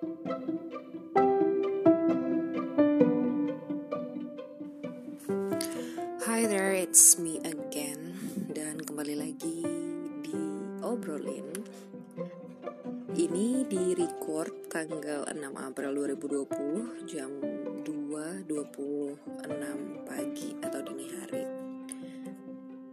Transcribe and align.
Hi 0.00 0.08
there, 6.48 6.72
it's 6.72 7.20
me 7.20 7.36
again 7.44 8.16
Dan 8.48 8.80
kembali 8.80 9.12
lagi 9.12 9.60
di 10.24 10.40
Obrolin. 10.80 11.52
Ini 13.12 13.68
di 13.68 13.92
record 13.92 14.72
tanggal 14.72 15.28
6 15.28 15.36
April 15.68 15.92
2020 15.92 17.04
Jam 17.04 17.36
2.26 17.84 19.20
pagi 20.08 20.56
atau 20.64 20.80
dini 20.80 21.06
hari. 21.12 21.44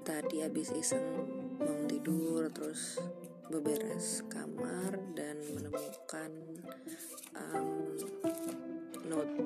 Tadi 0.03 0.43
habis 0.43 0.75
iseng 0.75 1.07
mau 1.55 1.87
tidur 1.87 2.51
terus 2.51 2.99
beberes 3.47 4.27
kamar 4.27 4.99
dan 5.15 5.39
menemukan 5.55 5.86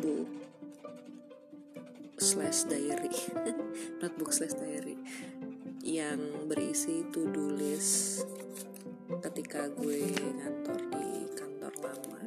notebook 0.02 0.26
slash 2.18 2.66
diary. 2.66 3.14
Notebook 4.02 4.34
slash 4.34 4.58
diary. 4.58 4.98
Yang 5.86 6.22
berisi 6.50 7.05
to 7.14 7.30
do 7.30 7.54
list 7.54 8.26
ketika 9.22 9.70
gue 9.78 10.09
ngantor 10.42 10.82
di 10.98 11.30
kantor 11.38 11.73
lama. 11.86 12.22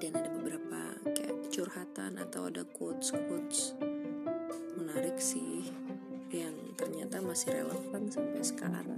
Dan 0.00 0.16
ada 0.16 0.32
beberapa 0.32 0.96
kayak 1.12 1.52
curhatan 1.52 2.16
atau 2.16 2.48
ada 2.48 2.64
quotes 2.64 3.12
quotes 3.12 3.76
menarik 4.80 5.20
sih 5.20 5.68
yang 6.32 6.56
ternyata 6.80 7.20
masih 7.20 7.52
relevan 7.52 8.08
sampai 8.08 8.40
sekarang. 8.40 8.88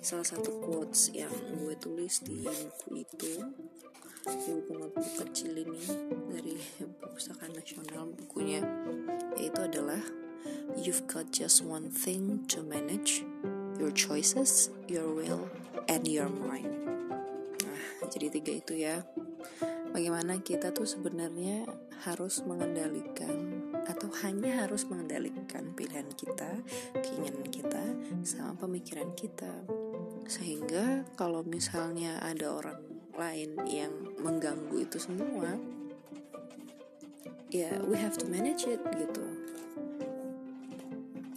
Salah 0.00 0.24
satu 0.24 0.56
quotes 0.64 1.12
yang 1.12 1.32
gue 1.52 1.76
tulis 1.76 2.24
di 2.24 2.48
buku 2.48 3.04
itu 3.04 3.44
di 4.28 4.52
buku 4.52 5.08
kecil 5.16 5.56
ini 5.56 5.82
dari 6.28 6.54
perpustakaan 7.00 7.56
nasional 7.56 8.12
bukunya 8.12 8.60
yaitu 9.40 9.60
adalah 9.64 10.00
you've 10.76 11.04
got 11.08 11.24
just 11.32 11.64
one 11.64 11.88
thing 11.88 12.44
to 12.44 12.60
manage 12.60 13.24
your 13.80 13.88
choices 13.94 14.68
your 14.84 15.08
will 15.08 15.48
and 15.88 16.04
your 16.04 16.28
mind 16.28 16.68
nah 17.64 18.04
jadi 18.12 18.28
tiga 18.28 18.52
itu 18.52 18.74
ya 18.76 19.00
bagaimana 19.96 20.36
kita 20.44 20.76
tuh 20.76 20.84
sebenarnya 20.84 21.64
harus 22.04 22.44
mengendalikan 22.44 23.64
atau 23.88 24.12
hanya 24.20 24.68
harus 24.68 24.84
mengendalikan 24.86 25.72
pilihan 25.72 26.06
kita, 26.12 26.60
keinginan 27.00 27.42
kita, 27.48 27.82
sama 28.20 28.54
pemikiran 28.60 29.10
kita. 29.16 29.64
Sehingga 30.28 31.08
kalau 31.16 31.40
misalnya 31.42 32.20
ada 32.20 32.52
orang 32.52 32.78
lain 33.18 33.58
yang 33.66 34.07
mengganggu 34.18 34.82
itu 34.82 34.98
semua, 35.00 35.56
ya 37.48 37.72
we 37.88 37.96
have 37.96 38.14
to 38.18 38.26
manage 38.28 38.68
it 38.68 38.82
gitu. 38.94 39.24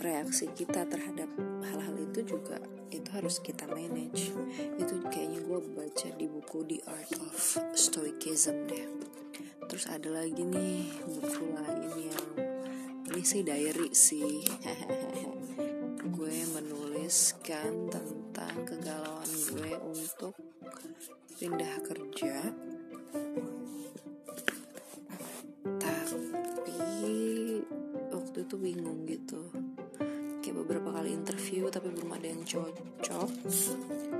Reaksi 0.01 0.49
kita 0.57 0.89
terhadap 0.89 1.29
hal-hal 1.61 1.95
itu 2.01 2.25
juga 2.25 2.57
itu 2.91 3.09
harus 3.13 3.39
kita 3.39 3.69
manage. 3.69 4.33
Itu 4.81 4.99
kayaknya 5.07 5.45
gue 5.45 5.59
baca 5.77 6.07
di 6.17 6.25
buku 6.27 6.57
The 6.67 6.79
Art 6.89 7.11
of 7.21 7.37
Stoicism 7.77 8.67
deh. 8.67 8.85
Terus 9.69 9.87
ada 9.87 10.09
lagi 10.11 10.43
nih 10.43 10.89
buku 11.07 11.45
lain 11.55 12.11
yang 12.11 12.27
ini 13.07 13.21
sih 13.23 13.45
diary 13.45 13.93
sih. 13.93 14.43
gue 16.17 16.37
menuliskan 16.53 17.87
tentang 17.87 18.55
kegalauan 18.65 19.31
gue 19.53 19.71
untuk 19.79 20.33
pindah 21.37 21.81
kerja 21.85 22.53
tapi 25.79 26.77
waktu 28.11 28.37
itu 28.43 28.55
bingung 28.57 29.05
gitu. 29.07 29.41
Kayak 30.41 30.55
beberapa 30.65 30.89
kali 30.95 31.13
interview 31.13 31.69
tapi 31.69 31.93
belum 31.93 32.11
ada 32.17 32.27
yang 32.27 32.43
cocok. 32.43 33.29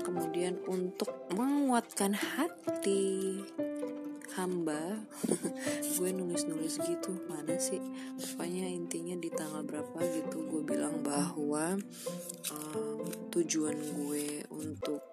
Kemudian 0.06 0.62
untuk 0.70 1.10
menguatkan 1.34 2.14
hati 2.14 3.42
hamba 4.32 4.96
gue 6.00 6.10
nulis-nulis 6.16 6.80
gitu 6.88 7.12
mana 7.28 7.60
sih? 7.60 7.82
Pokoknya 8.16 8.68
intinya 8.72 9.16
di 9.20 9.28
tanggal 9.28 9.64
berapa? 9.68 9.98
Gitu. 10.02 10.38
Gue 10.48 10.64
bilang 10.64 11.04
bahwa 11.04 11.76
um, 12.52 13.00
tujuan 13.36 13.76
gue 13.76 14.48
untuk 14.54 15.04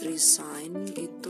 resign 0.00 0.88
itu 0.96 1.29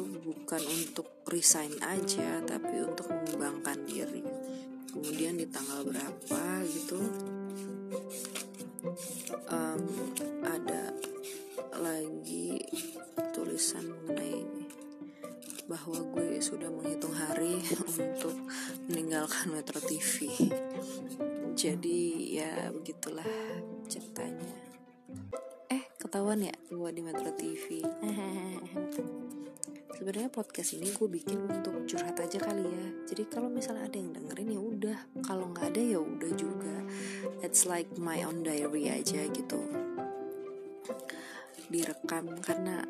bukan 0.51 0.67
untuk 0.83 1.07
resign 1.31 1.71
aja 1.79 2.43
tapi 2.43 2.83
untuk 2.83 3.07
mengembangkan 3.07 3.87
diri 3.87 4.19
kemudian 4.91 5.39
di 5.39 5.47
tanggal 5.47 5.87
berapa 5.87 6.43
gitu 6.67 6.99
um, 9.47 9.83
ada 10.43 10.91
lagi 11.79 12.67
tulisan 13.31 13.95
mengenai 13.95 14.43
bahwa 15.71 16.03
gue 16.19 16.43
sudah 16.43 16.67
menghitung 16.67 17.15
hari 17.15 17.63
untuk 18.03 18.35
meninggalkan 18.91 19.55
Metro 19.55 19.79
TV. 19.79 20.35
Jadi 21.55 22.35
ya 22.43 22.75
begitulah 22.75 23.31
ceritanya. 23.87 24.51
Eh 25.71 25.95
ketahuan 25.95 26.43
ya 26.43 26.59
gue 26.75 26.91
di 26.91 27.03
Metro 27.07 27.31
TV. 27.39 27.87
Sebenarnya 30.01 30.33
podcast 30.33 30.81
ini 30.81 30.97
gue 30.97 31.13
bikin 31.13 31.45
untuk 31.45 31.85
curhat 31.85 32.17
aja 32.17 32.41
kali 32.41 32.65
ya. 32.65 32.87
Jadi 33.05 33.29
kalau 33.29 33.53
misalnya 33.53 33.85
ada 33.85 34.01
yang 34.01 34.17
dengerin 34.17 34.57
ya 34.57 34.61
udah, 34.65 34.99
kalau 35.21 35.53
nggak 35.53 35.77
ada 35.77 35.83
ya 35.93 36.01
udah 36.01 36.33
juga. 36.41 36.77
It's 37.45 37.69
like 37.69 37.85
my 38.01 38.25
own 38.25 38.41
diary 38.41 38.89
aja 38.89 39.29
gitu. 39.29 39.61
Direkam 41.69 42.33
karena 42.41 42.81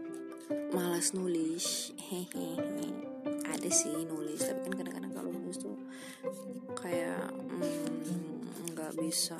malas 0.70 1.10
nulis 1.10 1.90
hehehe 1.98 2.54
ada 3.42 3.70
sih 3.74 4.06
nulis 4.06 4.46
tapi 4.46 4.70
kan 4.70 4.78
kadang-kadang 4.78 5.10
kalau 5.10 5.30
nulis 5.34 5.58
tuh 5.58 5.74
kayak 6.78 7.26
nggak 8.70 8.92
mm, 8.94 9.02
bisa 9.02 9.38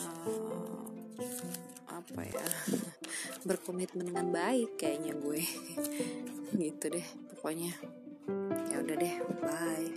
apa 1.87 2.21
ya 2.27 2.47
berkomitmen 3.47 4.13
dengan 4.13 4.29
baik 4.29 4.77
kayaknya 4.77 5.17
gue. 5.17 5.41
Gitu 6.61 6.85
deh 6.93 7.07
pokoknya. 7.33 7.73
Ya 8.69 8.77
udah 8.85 8.97
deh 9.01 9.15
bye. 9.41 9.89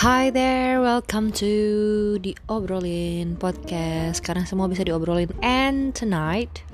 Hi 0.00 0.30
there, 0.30 0.69
welcome 0.80 1.28
to 1.28 2.16
the 2.24 2.32
Obrolin 2.48 3.36
Podcast. 3.36 4.24
Sekarang 4.24 4.48
semua 4.48 4.64
bisa 4.64 4.80
diobrolin. 4.80 5.28
And 5.44 5.92
tonight 5.92 6.64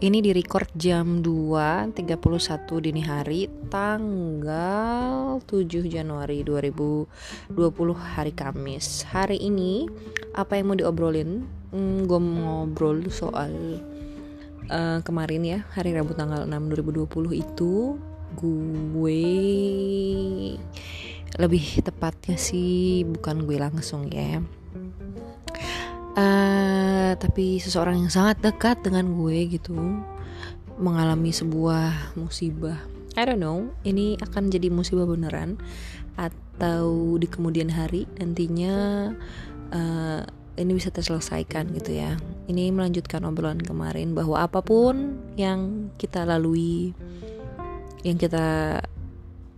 Ini 0.00 0.24
di 0.24 0.32
record 0.32 0.72
jam 0.80 1.20
2.31 1.20 2.00
dini 2.80 3.04
hari 3.04 3.52
Tanggal 3.68 5.44
7 5.44 5.92
Januari 5.92 6.40
2020 6.40 7.52
hari 8.00 8.32
Kamis. 8.32 9.04
Hari 9.04 9.36
ini 9.36 9.84
apa 10.32 10.56
yang 10.56 10.72
mau 10.72 10.80
diobrolin? 10.80 11.44
Hmm, 11.68 12.08
Gue 12.08 12.16
mau 12.16 12.64
ngobrol 12.64 13.12
soal 13.12 13.52
uh, 14.72 15.04
Kemarin 15.04 15.44
ya, 15.44 15.68
hari 15.76 15.92
Rabu 15.92 16.16
tanggal 16.16 16.48
6 16.48 16.48
2020 16.48 17.36
itu 17.36 18.00
Gue 18.40 19.20
lebih 21.38 21.84
tepatnya 21.84 22.34
sih 22.40 23.06
bukan 23.06 23.46
gue 23.46 23.56
langsung 23.60 24.10
ya. 24.10 24.42
Uh, 26.10 27.14
tapi 27.22 27.62
seseorang 27.62 28.02
yang 28.02 28.10
sangat 28.10 28.42
dekat 28.42 28.82
dengan 28.82 29.14
gue 29.14 29.46
gitu 29.46 29.78
mengalami 30.80 31.30
sebuah 31.30 32.16
musibah. 32.18 32.80
I 33.14 33.26
don't 33.26 33.42
know 33.42 33.70
ini 33.86 34.18
akan 34.18 34.50
jadi 34.50 34.70
musibah 34.70 35.06
beneran 35.06 35.58
atau 36.18 37.14
di 37.18 37.26
kemudian 37.30 37.70
hari 37.70 38.10
nantinya 38.18 38.74
uh, 39.70 40.22
ini 40.58 40.72
bisa 40.76 40.90
terselesaikan 40.90 41.72
gitu 41.78 41.94
ya. 41.96 42.18
Ini 42.50 42.74
melanjutkan 42.74 43.22
obrolan 43.24 43.62
kemarin 43.62 44.12
bahwa 44.12 44.42
apa 44.42 44.60
pun 44.60 45.16
yang 45.38 45.92
kita 45.96 46.26
lalui 46.26 46.92
yang 48.04 48.16
kita 48.16 48.80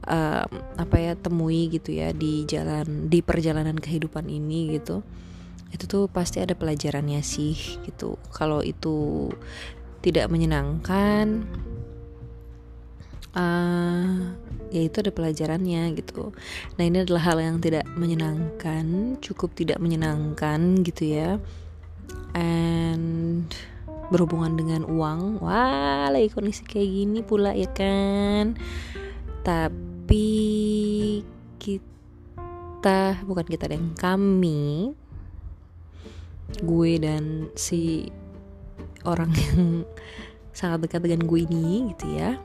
uh, 0.07 0.45
apa 0.79 0.97
ya 0.99 1.13
temui 1.15 1.71
gitu 1.71 1.95
ya 1.95 2.11
di 2.15 2.47
jalan 2.49 3.11
di 3.11 3.23
perjalanan 3.23 3.79
kehidupan 3.79 4.27
ini 4.27 4.79
gitu 4.79 5.03
itu 5.73 5.89
tuh 5.89 6.05
pasti 6.07 6.39
ada 6.39 6.53
pelajarannya 6.53 7.25
sih 7.25 7.57
gitu. 7.89 8.21
Kalau 8.29 8.61
itu 8.61 9.29
tidak 10.05 10.29
menyenangkan 10.29 11.49
uh, 13.33 14.37
ya 14.69 14.81
itu 14.85 14.97
ada 15.01 15.09
pelajarannya 15.09 15.97
gitu. 15.97 16.37
Nah 16.77 16.85
ini 16.85 17.09
adalah 17.09 17.33
hal 17.33 17.41
yang 17.41 17.57
tidak 17.65 17.89
menyenangkan 17.97 19.17
cukup 19.25 19.57
tidak 19.57 19.81
menyenangkan 19.81 20.85
gitu 20.85 21.09
ya. 21.09 21.41
And 22.37 23.49
berhubungan 24.13 24.61
dengan 24.61 24.85
uang 24.85 25.41
wah 25.41 26.13
lagi 26.13 26.29
kondisi 26.29 26.69
kayak 26.69 26.89
gini 26.93 27.21
pula 27.25 27.57
ya 27.57 27.69
kan. 27.73 28.61
Tapi 29.41 29.92
kita 31.57 33.17
bukan 33.25 33.47
kita 33.49 33.73
dan 33.73 33.97
kami 33.97 34.93
gue 36.61 36.93
dan 37.01 37.49
si 37.57 38.13
orang 39.09 39.33
yang 39.49 39.89
sangat 40.53 40.85
dekat 40.85 41.09
dengan 41.09 41.25
gue 41.25 41.41
ini 41.49 41.91
gitu 41.97 42.07
ya 42.13 42.37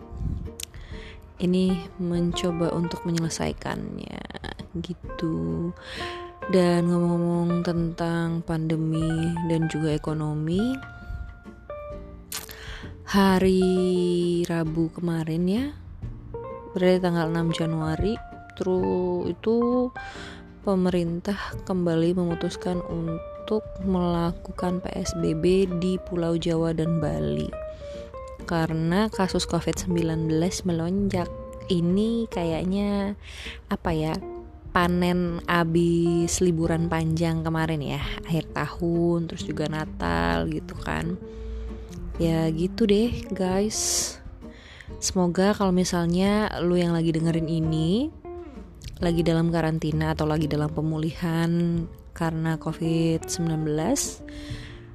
ini 1.38 1.86
mencoba 2.02 2.74
untuk 2.74 3.06
menyelesaikannya 3.06 4.26
gitu. 4.82 5.70
Dan 6.48 6.88
ngomong-ngomong 6.88 7.62
tentang 7.68 8.40
pandemi 8.42 9.36
dan 9.52 9.68
juga 9.68 9.92
ekonomi 9.92 10.80
hari 13.08 14.44
Rabu 14.48 14.92
kemarin 14.96 15.44
ya 15.48 15.66
berarti 16.78 17.02
tanggal 17.02 17.34
6 17.34 17.58
Januari 17.58 18.14
terus 18.54 19.34
itu 19.34 19.90
pemerintah 20.62 21.38
kembali 21.66 22.14
memutuskan 22.14 22.80
untuk 22.86 23.66
melakukan 23.82 24.78
PSBB 24.86 25.66
di 25.82 25.98
Pulau 25.98 26.38
Jawa 26.38 26.78
dan 26.78 27.02
Bali 27.02 27.68
karena 28.48 29.12
kasus 29.12 29.44
COVID-19 29.46 30.32
melonjak. 30.64 31.28
Ini 31.68 32.32
kayaknya 32.32 33.20
apa 33.68 33.92
ya? 33.92 34.16
Panen 34.72 35.44
abis 35.50 36.40
liburan 36.40 36.88
panjang 36.88 37.44
kemarin 37.44 37.82
ya, 37.82 38.02
akhir 38.24 38.56
tahun, 38.56 39.28
terus 39.28 39.44
juga 39.44 39.68
Natal 39.68 40.48
gitu 40.48 40.78
kan. 40.80 41.20
Ya 42.22 42.48
gitu 42.54 42.88
deh, 42.88 43.12
guys. 43.36 44.16
Semoga 44.98 45.54
kalau 45.54 45.70
misalnya 45.70 46.50
lu 46.66 46.74
yang 46.74 46.90
lagi 46.90 47.14
dengerin 47.14 47.46
ini 47.46 48.10
lagi 48.98 49.22
dalam 49.22 49.54
karantina 49.54 50.18
atau 50.18 50.26
lagi 50.26 50.50
dalam 50.50 50.74
pemulihan 50.74 51.86
karena 52.18 52.58
COVID-19 52.58 53.78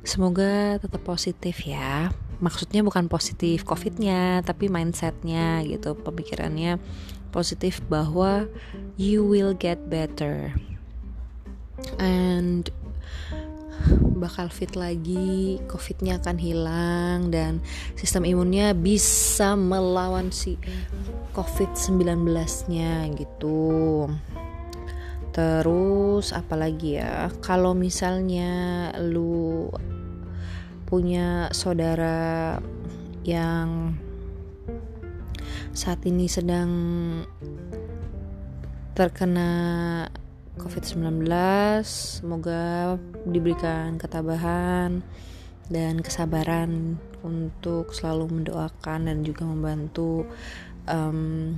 semoga 0.03 0.83
tetap 0.83 1.03
positif 1.07 1.63
ya. 1.63 2.11
Maksudnya 2.43 2.83
bukan 2.83 3.07
positif 3.07 3.63
COVID-nya 3.63 4.43
tapi 4.43 4.67
mindsetnya 4.67 5.63
gitu 5.63 5.95
pemikirannya 5.95 6.83
positif 7.31 7.79
bahwa 7.87 8.51
you 8.99 9.23
will 9.23 9.55
get 9.55 9.79
better. 9.87 10.51
And 12.03 12.67
bakal 14.23 14.47
fit 14.47 14.79
lagi, 14.79 15.59
covidnya 15.67 16.23
akan 16.23 16.39
hilang 16.39 17.35
dan 17.35 17.59
sistem 17.99 18.23
imunnya 18.23 18.71
bisa 18.71 19.59
melawan 19.59 20.31
si 20.31 20.55
covid-19-nya 21.35 23.11
gitu. 23.19 24.07
Terus 25.33 26.31
apalagi 26.31 27.03
ya, 27.03 27.33
kalau 27.41 27.73
misalnya 27.75 28.93
lu 29.01 29.73
punya 30.87 31.49
saudara 31.57 32.61
yang 33.25 33.97
saat 35.73 36.05
ini 36.05 36.29
sedang 36.29 36.71
terkena 38.93 40.05
COVID-19 40.61 41.29
semoga 41.85 42.97
diberikan 43.25 43.97
ketabahan 43.97 45.01
dan 45.73 46.03
kesabaran 46.05 47.01
untuk 47.25 47.95
selalu 47.97 48.43
mendoakan 48.43 49.09
dan 49.09 49.25
juga 49.25 49.49
membantu 49.49 50.29
um, 50.91 51.57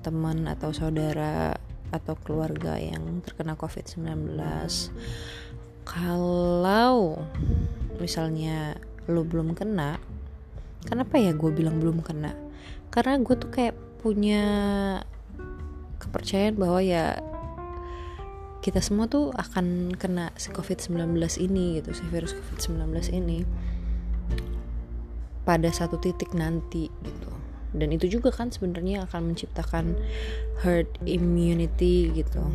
teman 0.00 0.48
atau 0.48 0.72
saudara 0.72 1.58
atau 1.92 2.16
keluarga 2.20 2.80
yang 2.80 3.20
terkena 3.20 3.52
COVID-19 3.58 4.40
kalau 5.84 7.20
misalnya 8.00 8.80
lo 9.10 9.26
belum 9.26 9.52
kena 9.52 10.00
kenapa 10.86 11.18
ya 11.18 11.32
gue 11.34 11.50
bilang 11.54 11.78
belum 11.78 12.02
kena? 12.02 12.34
Karena 12.92 13.18
gue 13.22 13.34
tuh 13.38 13.50
kayak 13.50 13.76
punya 14.02 14.44
kepercayaan 16.02 16.58
bahwa 16.58 16.82
ya 16.82 17.22
kita 18.62 18.78
semua 18.78 19.10
tuh 19.10 19.34
akan 19.34 19.98
kena 19.98 20.30
si 20.38 20.54
COVID-19 20.54 21.18
ini 21.42 21.82
gitu, 21.82 21.90
si 21.92 22.06
virus 22.08 22.32
COVID-19 22.38 23.10
ini 23.10 23.42
pada 25.42 25.66
satu 25.74 25.98
titik 25.98 26.30
nanti 26.32 26.86
gitu. 27.02 27.30
Dan 27.74 27.90
itu 27.90 28.06
juga 28.06 28.30
kan 28.30 28.54
sebenarnya 28.54 29.10
akan 29.10 29.34
menciptakan 29.34 29.98
herd 30.62 30.86
immunity 31.02 32.14
gitu. 32.14 32.46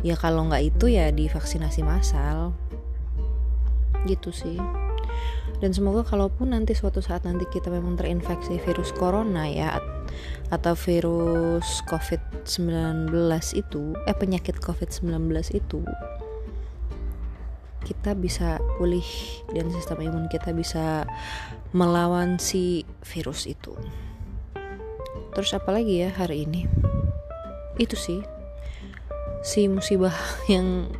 Ya 0.00 0.16
kalau 0.16 0.48
nggak 0.48 0.72
itu 0.72 0.96
ya 0.96 1.12
divaksinasi 1.12 1.84
massal. 1.84 2.56
Gitu 4.08 4.32
sih 4.32 4.58
dan 5.62 5.70
semoga 5.70 6.02
kalaupun 6.02 6.50
nanti 6.50 6.74
suatu 6.74 6.98
saat 6.98 7.22
nanti 7.22 7.46
kita 7.46 7.70
memang 7.70 7.94
terinfeksi 7.94 8.58
virus 8.66 8.90
corona 8.90 9.46
ya 9.46 9.78
atau 10.50 10.74
virus 10.74 11.86
covid-19 11.86 13.14
itu 13.54 13.94
eh 14.10 14.16
penyakit 14.18 14.58
covid-19 14.58 15.30
itu 15.54 15.86
kita 17.86 18.18
bisa 18.18 18.58
pulih 18.78 19.06
dan 19.54 19.70
sistem 19.70 20.02
imun 20.02 20.26
kita 20.26 20.50
bisa 20.50 21.06
melawan 21.74 22.38
si 22.38 22.86
virus 23.02 23.46
itu. 23.50 23.74
Terus 25.34 25.50
apalagi 25.56 26.06
ya 26.06 26.10
hari 26.14 26.46
ini? 26.46 26.66
Itu 27.78 27.98
sih 27.98 28.22
si 29.42 29.66
musibah 29.66 30.14
yang 30.52 30.90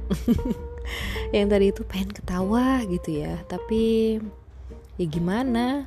yang 1.37 1.47
tadi 1.47 1.71
itu 1.71 1.87
pengen 1.87 2.11
ketawa 2.11 2.83
gitu 2.91 3.23
ya 3.23 3.39
tapi 3.47 4.19
ya 5.01 5.07
gimana? 5.09 5.87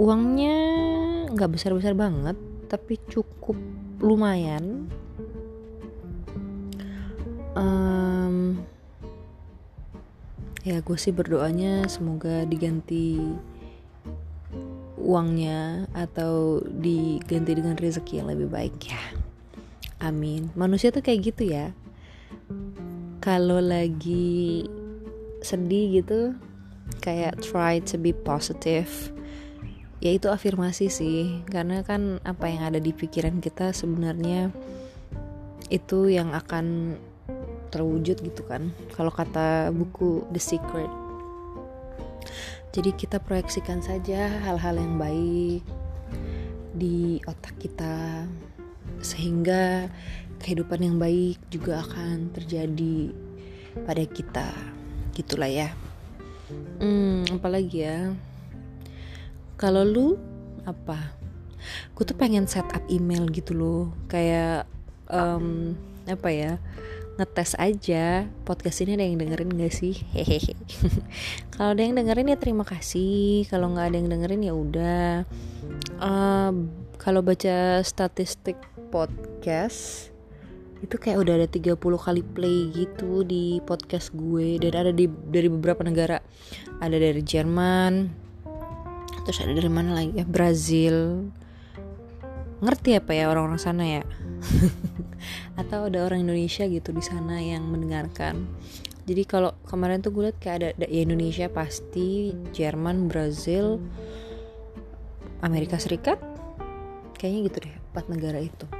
Uangnya 0.00 0.56
nggak 1.30 1.50
besar 1.52 1.76
besar 1.76 1.92
banget 1.96 2.36
tapi 2.70 2.96
cukup 3.10 3.58
lumayan. 4.00 4.88
Um, 7.58 8.62
ya 10.62 10.80
gue 10.80 10.96
sih 10.96 11.10
berdoanya 11.10 11.84
semoga 11.90 12.46
diganti 12.46 13.18
uangnya 15.00 15.90
atau 15.96 16.62
diganti 16.62 17.52
dengan 17.58 17.74
rezeki 17.74 18.22
yang 18.22 18.28
lebih 18.30 18.48
baik 18.48 18.76
ya. 18.86 19.02
Amin. 20.00 20.48
Manusia 20.54 20.94
tuh 20.94 21.02
kayak 21.02 21.34
gitu 21.34 21.50
ya. 21.50 21.74
Kalau 23.20 23.60
lagi 23.60 24.64
sedih 25.44 26.00
gitu 26.00 26.36
kayak 26.98 27.38
try 27.38 27.78
to 27.86 27.94
be 27.94 28.10
positive. 28.10 29.14
Ya 30.02 30.16
itu 30.16 30.26
afirmasi 30.26 30.90
sih. 30.90 31.46
Karena 31.46 31.86
kan 31.86 32.18
apa 32.26 32.50
yang 32.50 32.66
ada 32.66 32.82
di 32.82 32.90
pikiran 32.90 33.38
kita 33.38 33.70
sebenarnya 33.70 34.50
itu 35.70 36.10
yang 36.10 36.34
akan 36.34 36.98
terwujud 37.70 38.18
gitu 38.20 38.42
kan. 38.44 38.74
Kalau 38.92 39.14
kata 39.14 39.70
buku 39.70 40.26
The 40.34 40.42
Secret. 40.42 40.90
Jadi 42.70 42.94
kita 42.94 43.18
proyeksikan 43.18 43.82
saja 43.82 44.30
hal-hal 44.46 44.78
yang 44.78 44.94
baik 44.94 45.62
di 46.70 47.18
otak 47.26 47.58
kita 47.58 48.26
sehingga 49.02 49.90
kehidupan 50.38 50.80
yang 50.80 50.96
baik 50.96 51.38
juga 51.50 51.82
akan 51.82 52.30
terjadi 52.30 53.10
pada 53.82 54.04
kita. 54.06 54.48
Gitulah 55.14 55.50
ya 55.50 55.68
hmm 56.80 57.36
apalagi 57.36 57.86
ya? 57.86 58.14
Kalau 59.60 59.84
lu 59.84 60.16
apa? 60.64 61.12
Gue 61.92 62.04
tuh 62.08 62.16
pengen 62.16 62.48
setup 62.48 62.80
email 62.88 63.28
gitu 63.28 63.52
loh. 63.52 63.82
Kayak 64.08 64.64
um, 65.12 65.76
apa 66.08 66.28
ya? 66.32 66.52
Ngetes 67.20 67.52
aja 67.60 68.24
podcast 68.48 68.80
ini 68.80 68.96
ada 68.96 69.04
yang 69.04 69.20
dengerin 69.20 69.52
gak 69.60 69.74
sih? 69.76 69.92
Hehehe. 70.16 70.56
Kalau 71.52 71.76
ada 71.76 71.82
yang 71.84 71.92
dengerin 71.92 72.32
ya 72.32 72.38
terima 72.40 72.64
kasih. 72.64 73.44
Kalau 73.52 73.68
nggak 73.76 73.92
ada 73.92 73.96
yang 74.00 74.08
dengerin 74.08 74.46
ya 74.48 74.54
udah. 74.56 75.28
Uh, 76.00 76.64
kalau 77.00 77.24
baca 77.24 77.80
statistik 77.80 78.56
podcast 78.92 80.09
itu 80.80 80.96
kayak 80.96 81.20
udah 81.20 81.34
ada 81.36 81.48
30 81.48 81.76
kali 81.76 82.22
play 82.24 82.72
gitu 82.72 83.20
di 83.24 83.60
podcast 83.64 84.16
gue. 84.16 84.56
Dan 84.56 84.72
ada 84.72 84.92
di 84.92 85.04
dari 85.06 85.48
beberapa 85.52 85.84
negara. 85.84 86.16
Ada 86.80 86.96
dari 86.96 87.20
Jerman. 87.20 87.92
Terus 89.28 89.38
ada 89.44 89.52
dari 89.52 89.68
mana 89.68 89.92
lagi? 89.92 90.16
Ya 90.16 90.24
Brazil. 90.24 91.28
Ngerti 92.64 92.96
apa 92.96 93.12
ya 93.12 93.28
orang-orang 93.28 93.60
sana 93.60 93.84
ya? 93.84 94.02
Atau 95.60 95.92
ada 95.92 96.00
orang 96.04 96.24
Indonesia 96.24 96.64
gitu 96.64 96.96
di 96.96 97.04
sana 97.04 97.40
yang 97.44 97.68
mendengarkan. 97.68 98.48
Jadi 99.04 99.22
kalau 99.28 99.52
kemarin 99.68 100.00
tuh 100.00 100.12
gue 100.16 100.28
liat 100.28 100.38
kayak 100.40 100.56
ada, 100.60 100.68
ada 100.76 100.86
ya 100.88 101.00
Indonesia 101.04 101.46
pasti 101.52 102.32
Jerman 102.56 103.08
Brazil 103.08 103.80
Amerika 105.44 105.76
Serikat. 105.76 106.20
Kayaknya 107.20 107.40
gitu 107.52 107.58
deh 107.68 107.74
empat 107.92 108.06
negara 108.08 108.40
itu 108.40 108.79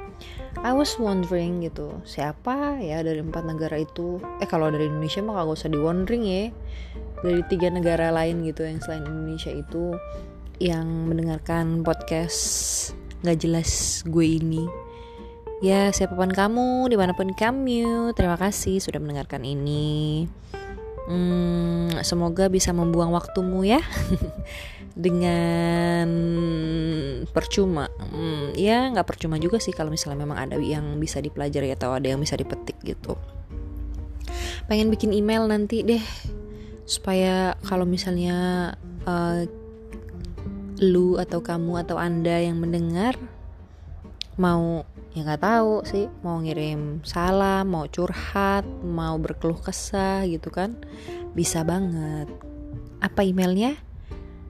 I 0.60 0.72
was 0.76 0.98
wondering 1.00 1.64
gitu 1.64 2.02
siapa 2.04 2.76
ya 2.82 3.00
dari 3.00 3.22
empat 3.22 3.46
negara 3.46 3.80
itu? 3.80 4.20
Eh 4.42 4.48
kalau 4.50 4.68
dari 4.68 4.90
Indonesia 4.90 5.24
mah 5.24 5.40
gak 5.40 5.56
usah 5.56 5.70
di 5.72 5.78
wondering 5.80 6.24
ya. 6.26 6.44
Dari 7.20 7.42
tiga 7.52 7.68
negara 7.68 8.08
lain 8.12 8.44
gitu 8.44 8.64
yang 8.64 8.80
selain 8.80 9.04
Indonesia 9.04 9.52
itu 9.52 9.96
yang 10.60 11.08
mendengarkan 11.08 11.80
podcast 11.80 12.40
nggak 13.24 13.38
jelas 13.40 14.00
gue 14.08 14.26
ini. 14.40 14.64
Ya 15.60 15.92
siapa 15.92 16.16
pun 16.16 16.32
kamu 16.32 16.88
di 16.88 16.96
mana 16.96 17.12
pun 17.12 17.36
kamu 17.36 18.16
terima 18.16 18.40
kasih 18.40 18.80
sudah 18.80 19.00
mendengarkan 19.00 19.44
ini. 19.44 20.24
Hmm, 21.10 21.90
semoga 22.06 22.46
bisa 22.46 22.70
membuang 22.70 23.10
waktumu 23.10 23.66
ya 23.66 23.82
dengan 24.94 26.08
percuma. 27.30 27.86
Hmm, 28.10 28.52
ya 28.58 28.90
nggak 28.90 29.06
percuma 29.06 29.38
juga 29.38 29.62
sih 29.62 29.70
kalau 29.70 29.92
misalnya 29.92 30.26
memang 30.26 30.38
ada 30.38 30.56
yang 30.58 30.98
bisa 30.98 31.22
dipelajari 31.22 31.70
atau 31.74 31.94
ada 31.94 32.10
yang 32.10 32.20
bisa 32.20 32.34
dipetik 32.34 32.76
gitu. 32.82 33.14
Pengen 34.66 34.90
bikin 34.90 35.14
email 35.14 35.46
nanti 35.46 35.82
deh 35.82 36.02
supaya 36.86 37.54
kalau 37.62 37.86
misalnya 37.86 38.70
uh, 39.06 39.46
lu 40.80 41.20
atau 41.20 41.38
kamu 41.44 41.86
atau 41.86 42.00
anda 42.00 42.40
yang 42.40 42.58
mendengar 42.58 43.14
mau 44.40 44.82
ya 45.12 45.26
nggak 45.26 45.42
tahu 45.42 45.84
sih 45.84 46.06
mau 46.22 46.38
ngirim 46.40 47.02
salam 47.02 47.66
mau 47.68 47.84
curhat 47.90 48.62
mau 48.80 49.18
berkeluh 49.20 49.58
kesah 49.58 50.24
gitu 50.26 50.50
kan 50.50 50.74
bisa 51.36 51.62
banget. 51.62 52.26
Apa 53.00 53.22
emailnya 53.22 53.78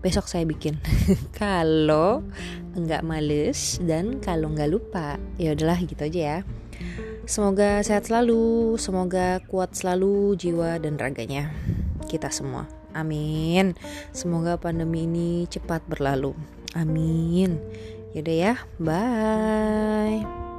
besok 0.00 0.26
saya 0.26 0.48
bikin 0.48 0.80
kalau 1.40 2.24
nggak 2.76 3.04
males 3.04 3.80
dan 3.84 4.20
kalau 4.24 4.52
nggak 4.52 4.70
lupa 4.72 5.20
ya 5.36 5.52
udahlah 5.52 5.80
gitu 5.84 6.00
aja 6.08 6.20
ya 6.20 6.38
semoga 7.28 7.84
sehat 7.84 8.08
selalu 8.08 8.74
semoga 8.80 9.38
kuat 9.46 9.76
selalu 9.76 10.34
jiwa 10.40 10.80
dan 10.80 10.96
raganya 10.96 11.52
kita 12.10 12.26
semua. 12.34 12.66
Amin. 12.90 13.78
Semoga 14.10 14.58
pandemi 14.58 15.06
ini 15.06 15.46
cepat 15.46 15.86
berlalu. 15.86 16.34
Amin. 16.74 17.62
Yaudah 18.10 18.34
ya, 18.34 18.54
bye. 18.82 20.49